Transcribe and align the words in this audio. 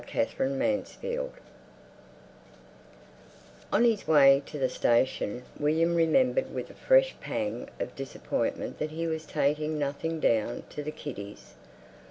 Marriage 0.15 0.35
à 0.39 0.49
la 0.49 0.55
Mode 1.13 1.31
On 3.71 3.83
his 3.83 4.07
way 4.07 4.41
to 4.47 4.57
the 4.57 4.67
station 4.67 5.43
William 5.59 5.93
remembered 5.93 6.51
with 6.51 6.71
a 6.71 6.73
fresh 6.73 7.13
pang 7.21 7.69
of 7.79 7.95
disappointment 7.95 8.79
that 8.79 8.89
he 8.89 9.05
was 9.05 9.27
taking 9.27 9.77
nothing 9.77 10.19
down 10.19 10.63
to 10.71 10.81
the 10.81 10.89
kiddies. 10.89 11.53